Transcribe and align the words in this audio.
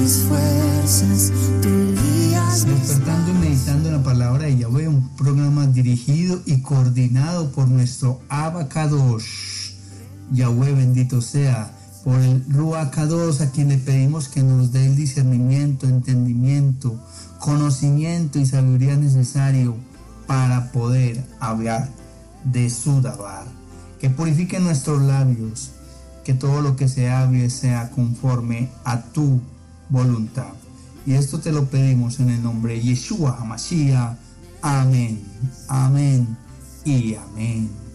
mis 0.00 0.16
fuerzas, 0.22 1.32
tú 1.60 1.68
guías 1.68 2.66
mis 2.66 2.88
Despertando 2.88 3.30
y 3.30 3.34
meditando 3.34 3.88
en 3.88 3.94
la 3.96 4.02
palabra 4.02 4.44
de 4.44 4.56
Yahweh, 4.56 4.88
un 4.88 5.08
programa 5.16 5.66
dirigido 5.66 6.40
y 6.46 6.62
coordinado 6.62 7.50
por 7.50 7.68
nuestro 7.68 8.20
Abacados. 8.28 9.74
Yahweh 10.32 10.72
bendito 10.72 11.20
sea, 11.20 11.72
por 12.04 12.18
el 12.20 12.42
Ruacados 12.48 13.40
a 13.42 13.50
quien 13.50 13.68
le 13.68 13.78
pedimos 13.78 14.28
que 14.28 14.42
nos 14.42 14.72
dé 14.72 14.86
el 14.86 14.96
discernimiento, 14.96 15.86
entendimiento, 15.86 16.98
conocimiento 17.38 18.38
y 18.38 18.46
sabiduría 18.46 18.96
necesario 18.96 19.76
para 20.26 20.72
poder 20.72 21.22
hablar 21.40 21.88
de 22.44 22.70
su 22.70 23.02
Dabar. 23.02 23.44
Que 24.00 24.08
purifique 24.08 24.60
nuestros 24.60 25.02
labios, 25.02 25.72
que 26.24 26.32
todo 26.32 26.62
lo 26.62 26.76
que 26.76 26.88
se 26.88 27.10
hable 27.10 27.50
sea 27.50 27.90
conforme 27.90 28.70
a 28.84 29.02
tu 29.02 29.40
voluntad. 29.90 30.52
Y 31.04 31.12
esto 31.14 31.40
te 31.40 31.52
lo 31.52 31.64
pedimos 31.66 32.20
en 32.20 32.30
el 32.30 32.42
nombre 32.42 32.74
de 32.74 32.80
Yeshua 32.80 33.36
HaMashiach. 33.38 34.16
Amén, 34.62 35.22
amén 35.68 36.36
y 36.84 37.14
amén. 37.14 37.89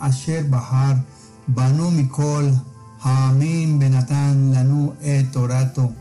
Asher 0.00 0.44
Bahar, 0.44 1.02
Banu 1.46 1.90
Mikol, 1.90 2.52
Hamim 3.02 3.78
Benatán, 3.78 4.52
Lanu 4.52 4.92
et 5.02 5.30
Torato, 5.32 5.92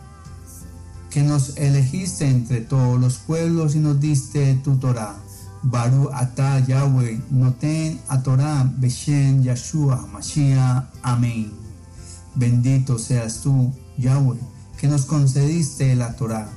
que 1.09 1.23
nos 1.23 1.57
elegiste 1.57 2.27
entre 2.27 2.61
todos 2.61 2.99
los 2.99 3.17
pueblos 3.17 3.75
y 3.75 3.79
nos 3.79 3.99
diste 3.99 4.55
tu 4.63 4.77
Torah. 4.77 5.15
Baru 5.63 6.09
Ata 6.11 6.59
Yahweh, 6.59 7.21
Noten 7.29 7.99
a 8.09 8.21
Torah, 8.21 8.69
Beshen 8.77 9.43
Yeshua, 9.43 10.07
Mashiach, 10.11 10.85
Amén. 11.01 11.51
Bendito 12.35 12.97
seas 12.97 13.41
tú, 13.41 13.71
Yahweh, 13.97 14.39
que 14.77 14.87
nos 14.87 15.05
concediste 15.05 15.95
la 15.95 16.15
Torah. 16.15 16.49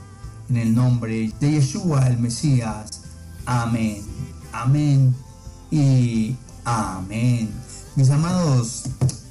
En 0.48 0.56
el 0.56 0.74
nombre 0.74 1.32
de 1.40 1.50
Yeshua 1.50 2.06
el 2.06 2.18
Mesías. 2.18 3.02
Amén. 3.46 4.02
Amén 4.52 5.14
y 5.74 6.36
amén. 6.64 7.50
Mis 7.96 8.10
amados, 8.10 8.84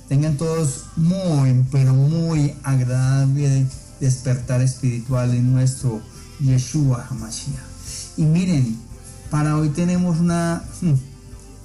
tengan 0.07 0.37
todos 0.37 0.85
muy, 0.95 1.65
pero 1.71 1.93
muy 1.93 2.55
agradable 2.63 3.65
despertar 3.99 4.61
espiritual 4.61 5.33
en 5.33 5.53
nuestro 5.53 6.01
Yeshua 6.39 7.05
HaMashiach. 7.09 7.73
Y 8.17 8.23
miren, 8.23 8.77
para 9.29 9.57
hoy 9.57 9.69
tenemos 9.69 10.19
una, 10.19 10.63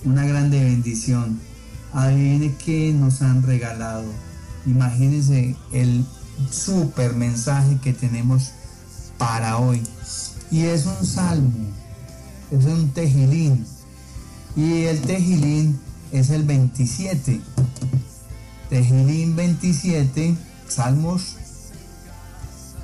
una 0.05 0.25
grande 0.25 0.63
bendición. 0.63 1.39
Adivinen 1.93 2.57
que 2.57 2.93
nos 2.93 3.23
han 3.23 3.43
regalado. 3.43 4.05
Imagínense 4.67 5.57
el 5.73 6.05
super 6.51 7.15
mensaje 7.15 7.79
que 7.83 7.93
tenemos 7.93 8.51
para 9.19 9.59
hoy. 9.59 9.83
Y 10.51 10.63
es 10.63 10.87
un 10.87 11.05
salmo, 11.05 11.53
es 12.51 12.65
un 12.65 12.91
tejilín. 12.91 13.67
Y 14.57 14.85
el 14.85 15.01
tejilín 15.03 15.79
es 16.13 16.31
el 16.31 16.45
27. 16.45 17.41
Tejilín 18.71 19.37
27, 19.37 20.37
Salmos 20.69 21.37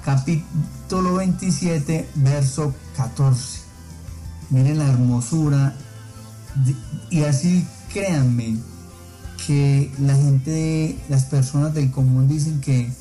capítulo 0.05 1.15
27, 1.15 2.09
verso 2.17 2.75
14. 2.97 3.61
Miren 4.51 4.79
la 4.79 4.89
hermosura. 4.89 5.75
Y 7.11 7.23
así 7.23 7.67
créanme 7.93 8.59
que 9.47 9.91
la 9.99 10.15
gente, 10.15 10.99
las 11.09 11.25
personas 11.25 11.75
del 11.75 11.91
común 11.91 12.29
dicen 12.29 12.61
que, 12.61 12.93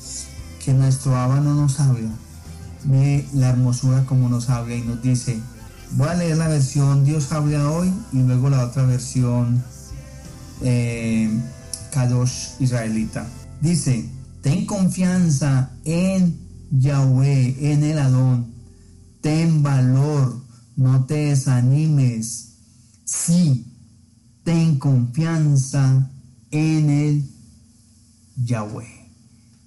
que 0.64 0.72
nuestro 0.72 1.16
Abba 1.16 1.40
no 1.40 1.54
nos 1.54 1.78
habla. 1.78 2.10
Mire 2.84 3.26
la 3.32 3.50
hermosura 3.50 4.04
como 4.04 4.28
nos 4.28 4.50
habla 4.50 4.74
y 4.74 4.82
nos 4.82 5.00
dice, 5.02 5.38
voy 5.92 6.08
a 6.08 6.14
leer 6.14 6.36
la 6.36 6.48
versión 6.48 7.04
Dios 7.04 7.32
habla 7.32 7.70
hoy 7.70 7.92
y 8.12 8.18
luego 8.18 8.50
la 8.50 8.64
otra 8.66 8.84
versión 8.84 9.62
eh, 10.62 11.30
Kadosh 11.92 12.60
israelita. 12.60 13.26
Dice, 13.60 14.08
ten 14.42 14.66
confianza 14.66 15.70
en 15.84 16.38
Yahweh, 16.70 17.72
en 17.72 17.84
el 17.84 17.98
Adón. 17.98 18.52
Ten 19.20 19.62
valor, 19.62 20.40
no 20.76 21.04
te 21.04 21.14
desanimes. 21.28 22.54
Sí, 23.04 23.66
ten 24.42 24.78
confianza 24.78 26.10
en 26.50 26.90
el 26.90 27.30
Yahweh. 28.36 29.10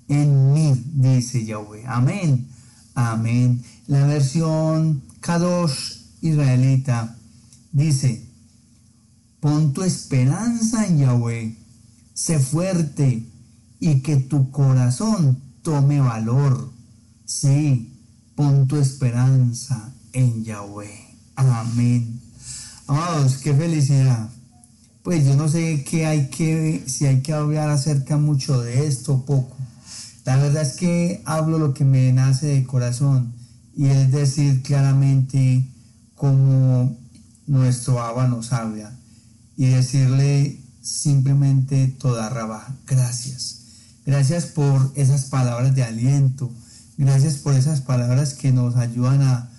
En 0.09 0.53
mí, 0.53 0.83
dice 0.93 1.45
Yahweh. 1.45 1.85
Amén. 1.87 2.47
Amén. 2.93 3.63
La 3.87 4.05
versión 4.05 5.01
Kadosh 5.21 5.96
israelita 6.27 7.17
dice, 7.71 8.25
pon 9.39 9.73
tu 9.73 9.83
esperanza 9.83 10.85
en 10.85 10.99
Yahweh, 10.99 11.57
sé 12.13 12.39
fuerte 12.39 13.25
y 13.79 14.01
que 14.01 14.17
tu 14.17 14.51
corazón 14.51 15.41
tome 15.61 15.99
valor. 15.99 16.71
Sí, 17.25 17.93
pon 18.35 18.67
tu 18.67 18.77
esperanza 18.77 19.93
en 20.13 20.43
Yahweh. 20.43 21.07
Amén. 21.35 22.19
Amados, 22.87 23.37
qué 23.37 23.53
felicidad. 23.53 24.29
Pues 25.03 25.25
yo 25.25 25.35
no 25.35 25.47
sé 25.47 25.83
qué 25.83 26.05
hay 26.05 26.29
que, 26.29 26.83
si 26.87 27.05
hay 27.05 27.21
que 27.21 27.33
hablar 27.33 27.69
acerca 27.69 28.17
mucho 28.17 28.61
de 28.61 28.87
esto 28.87 29.13
o 29.13 29.25
poco. 29.25 29.55
La 30.25 30.37
verdad 30.37 30.63
es 30.63 30.73
que 30.73 31.21
hablo 31.25 31.59
lo 31.59 31.73
que 31.73 31.85
me 31.85 32.11
nace 32.11 32.47
de 32.47 32.65
corazón 32.65 33.33
y 33.75 33.87
es 33.87 34.11
decir 34.11 34.61
claramente 34.63 35.65
como 36.17 36.97
nuestro 37.47 38.01
Abba 38.01 38.27
nos 38.27 38.51
habla 38.51 38.93
y 39.55 39.67
decirle 39.67 40.59
simplemente 40.81 41.87
toda 41.87 42.27
raba, 42.27 42.67
gracias. 42.85 43.59
Gracias 44.05 44.47
por 44.47 44.91
esas 44.95 45.25
palabras 45.25 45.73
de 45.73 45.83
aliento, 45.83 46.51
gracias 46.97 47.35
por 47.35 47.53
esas 47.53 47.79
palabras 47.79 48.33
que 48.33 48.51
nos 48.51 48.75
ayudan 48.75 49.21
a 49.21 49.49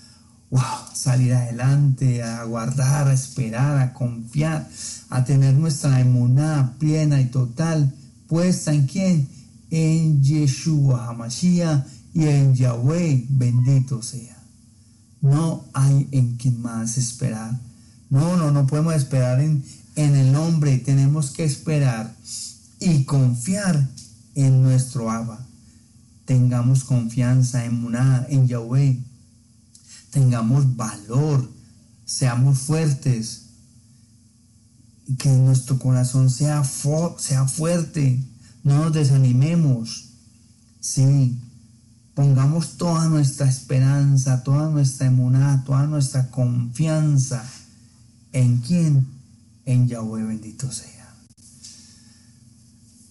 salir 0.92 1.32
adelante, 1.32 2.22
a 2.22 2.44
guardar, 2.44 3.08
a 3.08 3.14
esperar, 3.14 3.78
a 3.78 3.94
confiar, 3.94 4.68
a 5.08 5.24
tener 5.24 5.54
nuestra 5.54 6.00
emuná 6.00 6.74
plena 6.78 7.20
y 7.20 7.26
total 7.26 7.94
puesta 8.26 8.74
en 8.74 8.86
quién? 8.86 9.38
en 9.70 10.22
Yeshua 10.22 11.08
HaMashiach 11.08 11.84
y 12.14 12.24
en 12.24 12.54
Yahweh, 12.54 13.26
bendito 13.28 14.02
sea. 14.02 14.37
No 15.20 15.64
hay 15.72 16.08
en 16.12 16.36
quien 16.36 16.60
más 16.62 16.96
esperar. 16.98 17.58
No, 18.10 18.36
no, 18.36 18.50
no 18.50 18.66
podemos 18.66 18.94
esperar 18.94 19.40
en, 19.40 19.64
en 19.96 20.16
el 20.16 20.32
nombre, 20.32 20.78
tenemos 20.78 21.30
que 21.30 21.44
esperar 21.44 22.14
y 22.80 23.04
confiar 23.04 23.88
en 24.34 24.62
nuestro 24.62 25.10
Abba. 25.10 25.44
Tengamos 26.24 26.84
confianza 26.84 27.64
en 27.64 27.80
Muná, 27.80 28.26
en 28.28 28.46
Yahweh. 28.46 28.98
Tengamos 30.10 30.76
valor, 30.76 31.50
seamos 32.04 32.58
fuertes. 32.58 33.44
Que 35.18 35.30
nuestro 35.30 35.78
corazón 35.78 36.30
sea, 36.30 36.62
sea 37.18 37.48
fuerte 37.48 38.20
no 38.68 38.84
nos 38.84 38.92
desanimemos. 38.92 40.10
Sí, 40.80 41.38
pongamos 42.18 42.76
toda 42.76 43.04
nuestra 43.04 43.48
esperanza, 43.48 44.42
toda 44.42 44.68
nuestra 44.70 45.06
emuná, 45.06 45.62
toda 45.64 45.86
nuestra 45.86 46.32
confianza 46.32 47.48
en 48.32 48.56
quién? 48.56 49.06
En 49.64 49.86
Yahweh 49.86 50.24
bendito 50.24 50.68
sea. 50.72 51.14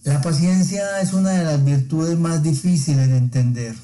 La 0.03 0.21
paciencia 0.21 0.99
es 0.99 1.13
una 1.13 1.29
de 1.29 1.45
las 1.45 1.63
virtudes 1.63 2.19
más 2.19 2.43
difíciles 2.43 3.07
de 3.07 3.15
entender. 3.15 3.77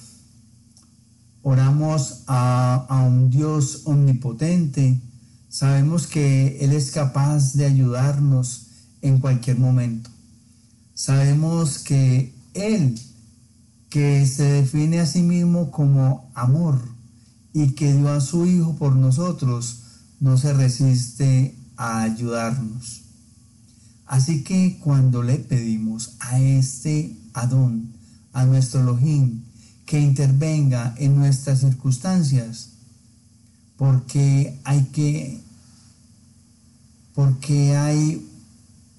oramos 1.41 2.23
a, 2.27 2.85
a 2.89 3.03
un 3.03 3.29
Dios 3.29 3.83
omnipotente, 3.85 4.99
sabemos 5.47 6.05
que 6.05 6.57
Él 6.59 6.73
es 6.73 6.91
capaz 6.91 7.53
de 7.53 7.63
ayudarnos 7.63 8.67
en 9.01 9.19
cualquier 9.19 9.57
momento. 9.57 10.09
Sabemos 10.93 11.79
que 11.79 12.35
Él, 12.53 12.99
que 13.93 14.25
se 14.25 14.43
define 14.45 15.01
a 15.01 15.05
sí 15.05 15.21
mismo 15.21 15.69
como 15.69 16.31
amor 16.33 16.81
y 17.53 17.73
que 17.73 17.93
dio 17.93 18.11
a 18.11 18.21
su 18.21 18.47
Hijo 18.47 18.75
por 18.75 18.95
nosotros, 18.95 19.81
no 20.19 20.35
se 20.35 20.51
resiste 20.51 21.55
a 21.77 22.01
ayudarnos. 22.01 23.03
Así 24.07 24.43
que 24.43 24.79
cuando 24.79 25.21
le 25.21 25.35
pedimos 25.35 26.15
a 26.21 26.39
este 26.39 27.15
Adón, 27.35 27.93
a 28.33 28.45
nuestro 28.45 28.81
Elohim, 28.81 29.43
que 29.85 29.99
intervenga 29.99 30.95
en 30.97 31.15
nuestras 31.15 31.59
circunstancias, 31.59 32.69
porque 33.77 34.59
hay 34.63 34.85
que, 34.85 35.39
porque 37.13 37.77
hay 37.77 38.27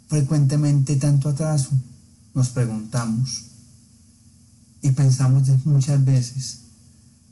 frecuentemente 0.06 0.94
tanto 0.94 1.30
atraso, 1.30 1.70
nos 2.32 2.50
preguntamos 2.50 3.53
y 4.84 4.90
pensamos 4.90 5.48
muchas 5.64 6.04
veces, 6.04 6.60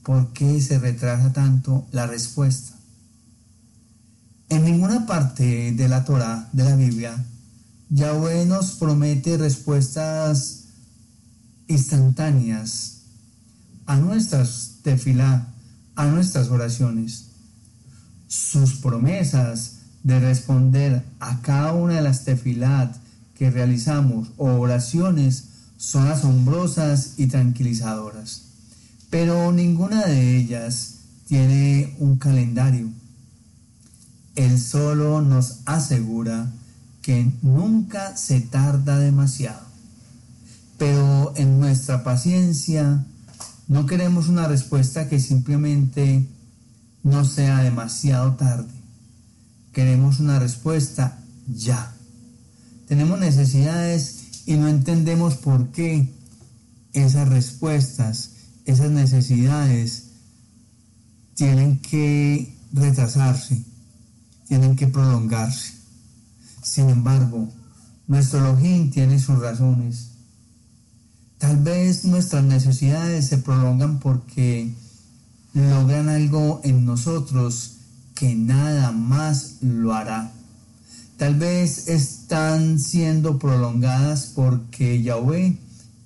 ¿por 0.02 0.32
qué 0.32 0.58
se 0.62 0.78
retrasa 0.78 1.34
tanto 1.34 1.86
la 1.92 2.06
respuesta? 2.06 2.74
En 4.48 4.64
ninguna 4.64 5.04
parte 5.04 5.72
de 5.72 5.86
la 5.86 6.02
Torah, 6.02 6.48
de 6.52 6.64
la 6.64 6.76
Biblia, 6.76 7.22
Yahweh 7.90 8.46
nos 8.46 8.70
promete 8.72 9.36
respuestas 9.36 10.60
instantáneas 11.68 13.02
a 13.84 13.96
nuestras 13.96 14.78
tefilá, 14.82 15.52
a 15.94 16.06
nuestras 16.06 16.48
oraciones. 16.48 17.26
Sus 18.28 18.76
promesas 18.76 19.80
de 20.02 20.18
responder 20.20 21.04
a 21.20 21.42
cada 21.42 21.74
una 21.74 21.96
de 21.96 22.02
las 22.02 22.24
tefilat 22.24 22.96
que 23.34 23.50
realizamos 23.50 24.28
o 24.38 24.46
oraciones 24.52 25.51
son 25.82 26.08
asombrosas 26.08 27.14
y 27.16 27.26
tranquilizadoras. 27.26 28.42
Pero 29.10 29.50
ninguna 29.50 30.06
de 30.06 30.36
ellas 30.36 30.98
tiene 31.26 31.96
un 31.98 32.16
calendario 32.16 32.90
él 34.34 34.60
solo 34.60 35.20
nos 35.20 35.58
asegura 35.66 36.50
que 37.02 37.30
nunca 37.42 38.16
se 38.16 38.40
tarda 38.40 38.98
demasiado. 38.98 39.60
Pero 40.78 41.32
en 41.36 41.60
nuestra 41.60 42.02
paciencia 42.02 43.04
no 43.68 43.86
queremos 43.86 44.28
una 44.28 44.48
respuesta 44.48 45.08
que 45.08 45.20
simplemente 45.20 46.26
no 47.02 47.24
sea 47.24 47.58
demasiado 47.58 48.34
tarde. 48.34 48.72
Queremos 49.72 50.20
una 50.20 50.38
respuesta 50.38 51.18
ya. 51.46 51.92
Tenemos 52.88 53.18
necesidades 53.18 54.21
y 54.46 54.54
no 54.54 54.68
entendemos 54.68 55.36
por 55.36 55.70
qué 55.72 56.12
esas 56.92 57.28
respuestas, 57.28 58.30
esas 58.64 58.90
necesidades 58.90 60.08
tienen 61.34 61.78
que 61.78 62.54
retrasarse 62.72 63.62
tienen 64.52 64.76
que 64.76 64.86
prolongarse. 64.86 65.72
Sin 66.62 66.90
embargo, 66.90 67.48
nuestro 68.06 68.40
Elohim 68.40 68.90
tiene 68.90 69.18
sus 69.18 69.38
razones. 69.38 70.10
Tal 71.38 71.56
vez 71.56 72.04
nuestras 72.04 72.44
necesidades 72.44 73.28
se 73.28 73.38
prolongan 73.38 73.98
porque 73.98 74.74
logran 75.54 76.10
algo 76.10 76.60
en 76.64 76.84
nosotros 76.84 77.76
que 78.14 78.34
nada 78.34 78.92
más 78.92 79.54
lo 79.62 79.94
hará. 79.94 80.30
Tal 81.22 81.36
vez 81.36 81.86
están 81.86 82.80
siendo 82.80 83.38
prolongadas 83.38 84.32
porque 84.34 85.00
Yahweh 85.04 85.56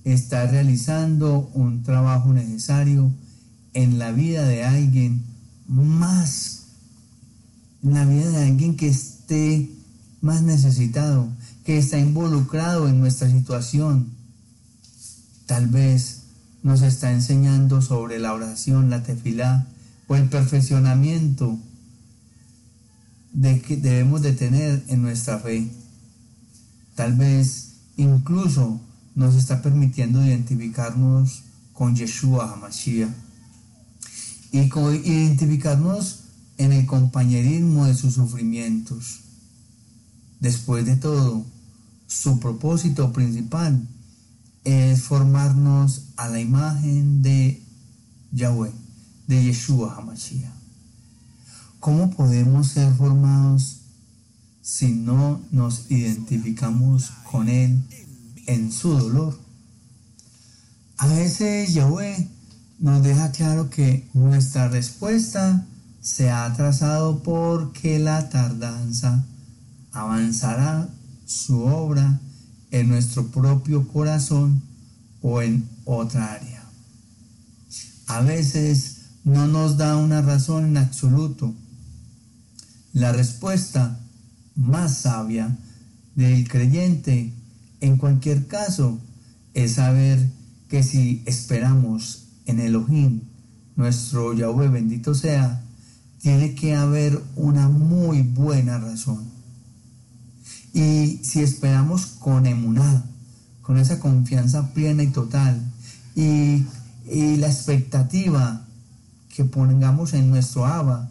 está 0.04 0.46
realizando 0.46 1.50
un 1.54 1.82
trabajo 1.84 2.34
necesario 2.34 3.10
en 3.72 3.98
la 3.98 4.12
vida 4.12 4.46
de 4.46 4.64
alguien 4.64 5.24
más 5.68 6.64
en 7.82 7.94
la 7.94 8.04
vida 8.04 8.28
de 8.28 8.44
alguien 8.44 8.76
que 8.76 8.88
esté 8.88 9.70
más 10.20 10.42
necesitado, 10.42 11.30
que 11.64 11.78
está 11.78 11.98
involucrado 11.98 12.86
en 12.86 13.00
nuestra 13.00 13.30
situación. 13.30 14.10
Tal 15.46 15.68
vez 15.68 16.24
nos 16.62 16.82
está 16.82 17.10
enseñando 17.10 17.80
sobre 17.80 18.18
la 18.18 18.34
oración, 18.34 18.90
la 18.90 19.02
tefilá 19.02 19.66
o 20.08 20.14
el 20.14 20.28
perfeccionamiento 20.28 21.58
de 23.36 23.60
que 23.60 23.76
debemos 23.76 24.22
de 24.22 24.32
tener 24.32 24.82
en 24.88 25.02
nuestra 25.02 25.38
fe. 25.38 25.70
Tal 26.94 27.12
vez 27.12 27.74
incluso 27.98 28.80
nos 29.14 29.34
está 29.34 29.60
permitiendo 29.60 30.24
identificarnos 30.24 31.42
con 31.74 31.94
Yeshua 31.94 32.50
HaMashiach 32.50 33.10
y 34.52 34.60
identificarnos 34.60 36.20
en 36.56 36.72
el 36.72 36.86
compañerismo 36.86 37.84
de 37.84 37.94
sus 37.94 38.14
sufrimientos. 38.14 39.20
Después 40.40 40.86
de 40.86 40.96
todo, 40.96 41.44
su 42.06 42.40
propósito 42.40 43.12
principal 43.12 43.86
es 44.64 45.02
formarnos 45.02 46.04
a 46.16 46.28
la 46.28 46.40
imagen 46.40 47.20
de 47.20 47.62
Yahweh, 48.32 48.72
de 49.26 49.44
Yeshua 49.44 49.94
HaMashiach. 49.94 50.65
¿Cómo 51.86 52.10
podemos 52.10 52.66
ser 52.66 52.92
formados 52.94 53.76
si 54.60 54.90
no 54.90 55.40
nos 55.52 55.88
identificamos 55.88 57.12
con 57.30 57.48
Él 57.48 57.80
en 58.48 58.72
su 58.72 58.88
dolor? 58.98 59.38
A 60.98 61.06
veces 61.06 61.74
Yahweh 61.74 62.28
nos 62.80 63.04
deja 63.04 63.30
claro 63.30 63.70
que 63.70 64.10
nuestra 64.14 64.66
respuesta 64.66 65.64
se 66.00 66.28
ha 66.28 66.52
trazado 66.54 67.22
porque 67.22 68.00
la 68.00 68.30
tardanza 68.30 69.24
avanzará 69.92 70.88
su 71.24 71.60
obra 71.66 72.18
en 72.72 72.88
nuestro 72.88 73.28
propio 73.28 73.86
corazón 73.86 74.60
o 75.22 75.40
en 75.40 75.68
otra 75.84 76.32
área. 76.32 76.64
A 78.08 78.22
veces 78.22 79.02
no 79.22 79.46
nos 79.46 79.76
da 79.76 79.96
una 79.96 80.20
razón 80.20 80.64
en 80.64 80.78
absoluto. 80.78 81.54
La 82.96 83.12
respuesta 83.12 84.00
más 84.54 84.96
sabia 84.96 85.54
del 86.14 86.48
creyente 86.48 87.30
en 87.82 87.98
cualquier 87.98 88.46
caso 88.46 88.98
es 89.52 89.72
saber 89.72 90.30
que 90.70 90.82
si 90.82 91.22
esperamos 91.26 92.28
en 92.46 92.58
Elohim, 92.58 93.20
nuestro 93.76 94.32
Yahweh 94.32 94.68
bendito 94.68 95.14
sea, 95.14 95.62
tiene 96.22 96.54
que 96.54 96.74
haber 96.74 97.22
una 97.34 97.68
muy 97.68 98.22
buena 98.22 98.78
razón. 98.78 99.26
Y 100.72 101.20
si 101.22 101.42
esperamos 101.42 102.06
con 102.06 102.46
emuná, 102.46 103.04
con 103.60 103.76
esa 103.76 104.00
confianza 104.00 104.72
plena 104.72 105.02
y 105.02 105.08
total, 105.08 105.60
y, 106.14 106.64
la 107.36 107.46
expectativa 107.46 108.66
que 109.28 109.44
pongamos 109.44 110.14
en 110.14 110.30
nuestro 110.30 110.64
Abba, 110.64 111.10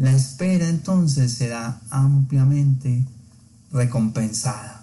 la 0.00 0.12
espera 0.12 0.66
entonces 0.66 1.34
será 1.34 1.78
ampliamente 1.90 3.04
recompensada. 3.70 4.82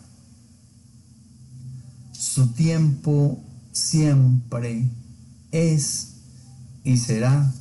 Su 2.12 2.50
tiempo 2.50 3.44
siempre 3.72 4.88
es 5.52 6.18
y 6.84 6.98
será 6.98 7.52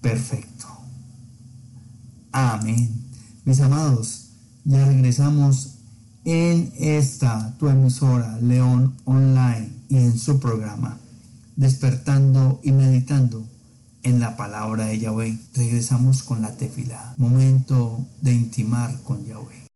perfecto. 0.00 0.68
Amén. 2.30 2.88
Mis 3.44 3.58
amados, 3.60 4.28
ya 4.64 4.84
regresamos 4.84 5.78
en 6.24 6.72
esta 6.78 7.56
tu 7.58 7.68
emisora 7.68 8.38
León 8.38 8.94
Online 9.04 9.68
y 9.88 9.96
en 9.96 10.16
su 10.16 10.38
programa 10.38 10.96
Despertando 11.56 12.60
y 12.62 12.70
Meditando 12.70 13.57
en 14.02 14.20
la 14.20 14.36
palabra 14.36 14.86
de 14.86 14.98
Yahweh. 14.98 15.38
Regresamos 15.54 16.22
con 16.22 16.42
la 16.42 16.56
tefila, 16.56 17.14
momento 17.16 18.06
de 18.20 18.32
intimar 18.32 19.02
con 19.02 19.24
Yahweh. 19.24 19.66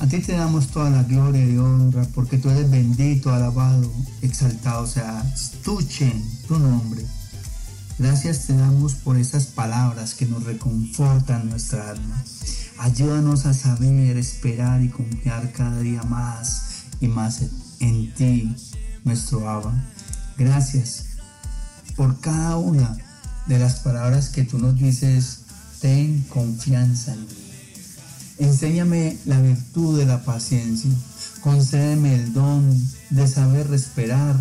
A 0.00 0.06
ti 0.06 0.18
te 0.20 0.32
damos 0.32 0.68
toda 0.68 0.88
la 0.88 1.02
gloria 1.02 1.44
y 1.44 1.58
honra 1.58 2.04
porque 2.14 2.38
tú 2.38 2.48
eres 2.48 2.70
bendito, 2.70 3.30
alabado, 3.32 3.92
exaltado 4.22 4.86
sea 4.86 5.22
Escuchen 5.34 6.24
tu 6.48 6.58
nombre. 6.58 7.04
Gracias 7.98 8.46
te 8.46 8.56
damos 8.56 8.94
por 8.94 9.18
esas 9.18 9.44
palabras 9.44 10.14
que 10.14 10.24
nos 10.24 10.44
reconfortan 10.44 11.50
nuestra 11.50 11.90
alma. 11.90 12.24
Ayúdanos 12.82 13.44
a 13.44 13.52
saber 13.52 14.16
esperar 14.16 14.80
y 14.80 14.88
confiar 14.88 15.52
cada 15.52 15.80
día 15.80 16.02
más 16.04 16.86
y 16.98 17.08
más 17.08 17.42
en 17.78 18.14
ti, 18.14 18.56
nuestro 19.04 19.46
Abba. 19.50 19.74
Gracias 20.38 21.04
por 21.94 22.18
cada 22.20 22.56
una 22.56 22.96
de 23.48 23.58
las 23.58 23.80
palabras 23.80 24.30
que 24.30 24.44
tú 24.44 24.58
nos 24.58 24.76
dices, 24.76 25.40
ten 25.82 26.22
confianza 26.30 27.12
en 27.12 27.20
mí. 27.20 27.28
Enséñame 28.38 29.18
la 29.26 29.42
virtud 29.42 29.98
de 29.98 30.06
la 30.06 30.24
paciencia. 30.24 30.90
Concédeme 31.42 32.14
el 32.14 32.32
don 32.32 32.64
de 33.10 33.28
saber 33.28 33.70
esperar, 33.74 34.36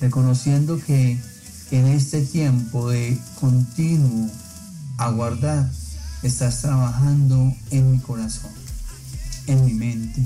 reconociendo 0.00 0.80
que 0.84 1.16
en 1.70 1.86
este 1.86 2.22
tiempo 2.22 2.90
de 2.90 3.16
continuo 3.38 4.28
aguardar, 4.98 5.70
estás 6.28 6.62
trabajando 6.62 7.54
en 7.70 7.92
mi 7.92 7.98
corazón, 7.98 8.50
en 9.46 9.64
mi 9.64 9.74
mente, 9.74 10.22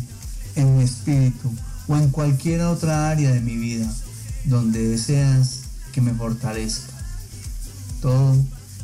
en 0.55 0.77
mi 0.77 0.85
espíritu 0.85 1.53
o 1.89 1.97
en 1.97 2.11
cualquier 2.11 2.63
otra 2.63 3.11
área 3.11 3.33
de 3.33 3.41
mi 3.41 3.57
vida 3.57 3.93
donde 4.45 4.87
deseas 4.89 5.63
que 5.93 6.01
me 6.01 6.15
fortalezca. 6.15 6.93
Todo 8.01 8.37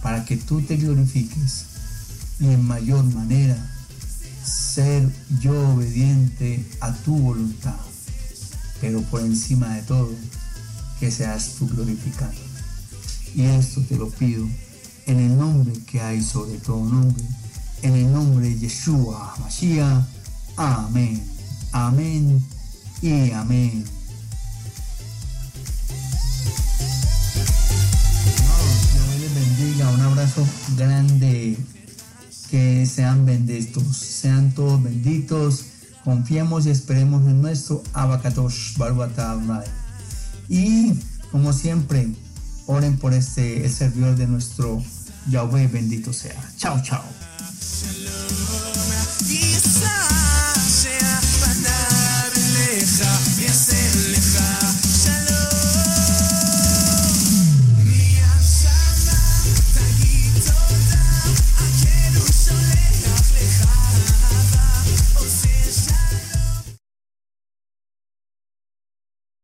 para 0.02 0.24
que 0.24 0.36
tú 0.36 0.60
te 0.62 0.76
glorifiques 0.76 1.66
y 2.40 2.46
en 2.46 2.64
mayor 2.64 3.04
manera 3.14 3.56
ser 4.44 5.08
yo 5.40 5.74
obediente 5.74 6.64
a 6.80 6.92
tu 6.92 7.16
voluntad, 7.16 7.76
pero 8.80 9.00
por 9.02 9.20
encima 9.20 9.74
de 9.76 9.82
todo, 9.82 10.10
que 10.98 11.10
seas 11.10 11.54
tú 11.58 11.68
glorificado. 11.68 12.32
Y 13.34 13.42
esto 13.42 13.82
te 13.82 13.96
lo 13.96 14.10
pido 14.10 14.46
en 15.06 15.20
el 15.20 15.36
nombre 15.36 15.72
que 15.90 16.00
hay 16.00 16.22
sobre 16.22 16.58
todo 16.58 16.84
nombre, 16.84 17.24
en 17.82 17.94
el 17.94 18.12
nombre 18.12 18.48
de 18.48 18.58
Yeshua 18.58 19.34
Mashiach. 19.40 20.04
Amén, 20.56 21.22
amén 21.72 22.44
y 23.02 23.30
amén. 23.32 23.84
Dios 28.92 29.20
les 29.20 29.34
bendiga, 29.34 29.90
un 29.90 30.00
abrazo 30.00 30.46
grande, 30.76 31.58
que 32.50 32.86
sean 32.86 33.26
benditos, 33.26 33.96
sean 33.96 34.52
todos 34.52 34.82
benditos, 34.82 35.64
confiemos 36.04 36.66
y 36.66 36.70
esperemos 36.70 37.26
en 37.26 37.42
nuestro 37.42 37.82
Abakatosh 37.92 38.76
Baruatabrai. 38.78 39.66
Y 40.48 40.92
como 41.32 41.52
siempre, 41.52 42.14
oren 42.66 42.96
por 42.96 43.14
este 43.14 43.68
servidor 43.68 44.16
de 44.16 44.26
nuestro 44.26 44.82
Yahweh 45.30 45.68
bendito 45.68 46.12
sea. 46.12 46.36
Chao, 46.56 46.80
chao. 46.82 47.04